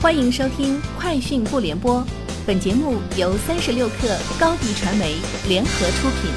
[0.00, 1.96] 欢迎收听《快讯不联播》，
[2.46, 5.16] 本节目由三十六克高低传媒
[5.48, 6.30] 联合出品。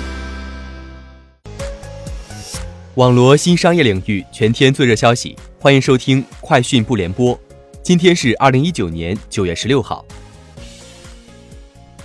[2.95, 7.35] 网罗新商业领域全天最热消息，欢迎收听《快讯不联播》。
[7.83, 10.03] 今天是二零一九年九月十六号。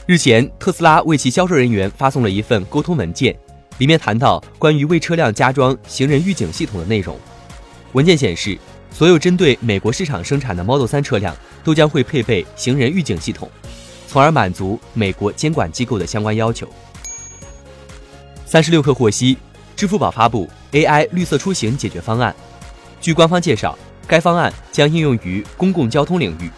[0.05, 3.35] 日前，特斯拉为其销售人员发送了一份沟通文件，
[3.79, 7.19] 里面谈到关于为车辆加装行人预警系统的内容。
[7.93, 8.59] 文件显示。
[8.97, 13.47] 所有针对美国市场生产的 Model 3车辆都将会配备行人预警系统，
[14.09, 16.67] 从而满足美国监管机构的相关要求。
[18.47, 19.37] 三十六氪获悉，
[19.77, 22.35] 支付宝发布 AI 绿色出行解决方案。
[22.99, 26.51] 据官方介绍，该方案将应用于公共交通领域，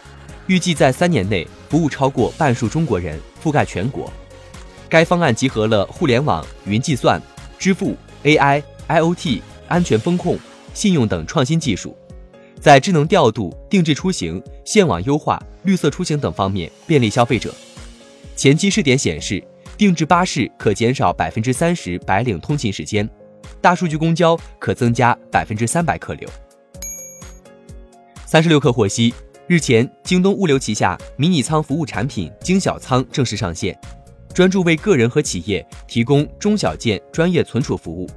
[0.47, 4.13] 预计在三年内服务超过半数中国人，覆盖全国。
[4.89, 7.21] 该方案集合了互联网、云计算、
[7.59, 10.39] 支付、AI、IoT、安全风控、
[10.73, 11.99] 信用等创新技术。
[12.61, 17.55] 在智能调度、定制出行、线网优化、绿色出行等方面便利消费者。
[18.35, 19.43] 前期试点显示，
[19.77, 23.09] 定制巴士可减少百分之三十白领通勤时间，
[23.61, 26.29] 大数据公交可增加百分之三百客流。
[28.27, 29.15] 三十六氪获悉，
[29.47, 33.79] 日前，京东物流旗下迷你仓服务产品精小仓正式上线，
[34.35, 38.09] 专注为个人和企业提供中小件专业存储服务，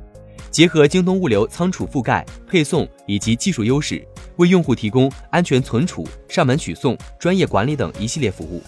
[0.49, 4.05] 结合京东物流仓储覆盖、配送以及技术优势。
[4.41, 8.59] 为用户提供安全存储、上门取送、专业管理等一系列服务。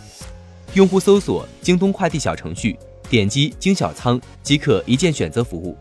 [0.76, 2.78] 用户搜索京东快递小程序，
[3.10, 5.76] 点击京小仓即可一键选择服务。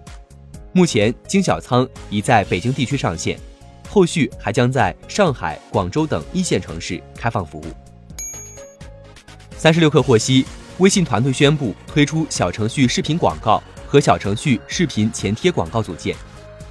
[0.73, 3.39] 目前，京小仓已在北京地区上线，
[3.87, 7.65] 后续还将在上海、广州等一线城市开放服务。
[9.59, 10.47] 三十六氪获悉，
[10.79, 16.17] 微信团队宣布推出小程序视频广告和小程序视频前贴广告组件，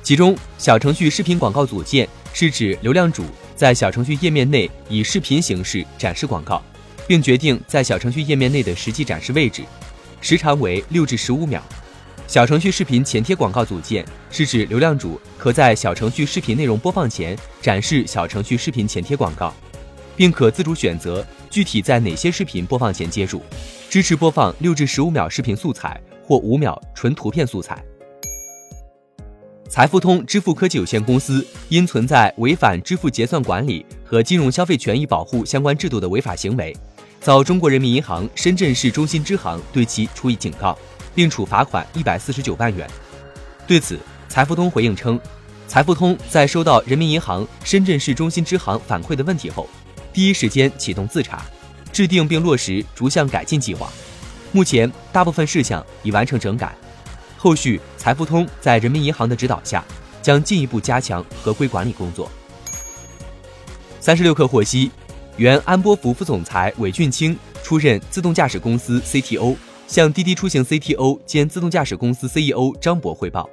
[0.02, 2.10] 其中小程序视频广告组件。
[2.34, 3.24] 是指流量主
[3.56, 6.62] 在小程序页面内以视频形式展示广告，
[7.08, 9.64] 并决定在小程序页面内的实际展示位置，
[10.22, 11.62] 时长为六至十五秒。
[12.28, 19.54] 小程序视频前贴广告组件是指流量主可在小程序视频内容播放前展示小程序视频前贴广告，
[20.16, 23.44] 并可自主选择具体在哪些视频播放前接入，
[23.90, 27.84] 支持播放六至十五秒视频素材或五秒纯图片素材。
[29.72, 36.76] 财付通支付科技有限公司因存在违反支付结算管理和金融消费权益保护相关制度的违法行为，
[37.22, 40.78] 遭中国人民银行深圳市中心支行对其处以警告，
[41.16, 42.86] 并处罚款一百四十九万元。
[43.66, 45.18] 对此，财付通回应称，
[45.70, 49.70] 财付通在收到人民银行深圳市中心支行反馈的问题后，
[50.12, 51.46] 第一时间启动自查，
[51.94, 53.90] 制定并落实逐项改进计划，
[54.52, 56.76] 目前大部分事项已完成整改。
[57.42, 59.84] 后续，财付通在人民银行的指导下，
[60.22, 62.30] 将进一步加强合规管理工作。
[64.00, 64.92] 三十六氪获悉，
[65.38, 69.56] 原安波福副总裁韦俊清出任自动驾驶公司 CTO，
[69.88, 73.50] 向滴滴出行 CTO 兼自动驾驶公司 CEO 张博汇报。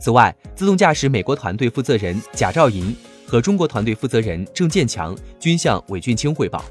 [0.00, 2.92] 此外，自动驾驶美国团队负责人贾兆银
[3.24, 6.64] 和中国团队负责人郑建强均向韦俊清汇报。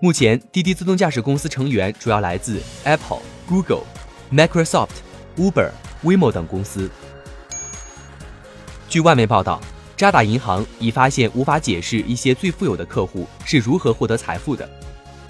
[0.00, 3.84] 目前，滴滴自动驾驶公司成员主要来自 Apple、Google、
[4.32, 5.05] Microsoft。
[5.36, 5.70] Uber、
[6.02, 6.90] WeMo 等公司。
[8.88, 9.60] 据外媒报道，
[9.96, 14.68] 渣打银行已发现无法解释一些最富有的客户是如何获得财富的，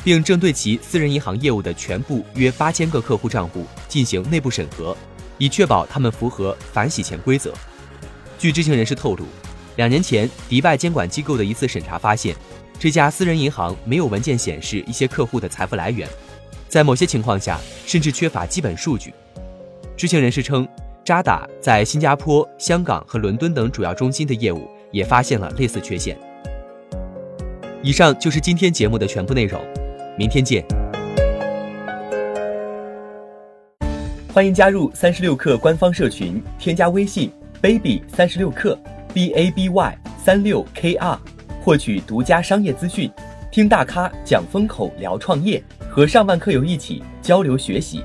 [0.05, 4.97] 并正对其私人银行业务的全部约八千个客户账户进行内部审核，
[5.39, 7.53] 以确保他们符合反洗钱规则。
[8.39, 9.25] 据知情人士透露，
[9.77, 12.37] 两年前迪拜监管机构的一次审查发现，
[12.79, 16.09] 这家私人银行没有文件显示一些客户的财富来源，
[16.69, 19.13] 在某些情况下甚至缺乏基本数据。
[19.97, 20.69] 知情人士称，
[21.03, 26.15] 渣打在新加坡、香港和伦敦等主要中心的业务也发现了类似缺陷。
[27.83, 29.59] 以上就是今天节目的全部内容，
[30.19, 30.63] 明天见。
[34.35, 37.33] 欢迎加入三十六氪官方社群，添加微信
[37.63, 38.77] baby 三十六氪
[39.15, 41.19] b a b y 三六 k r，
[41.63, 43.11] 获取独家商业资讯，
[43.51, 48.05] 听大咖讲风口，聊创业，和上万客友一起交流学习。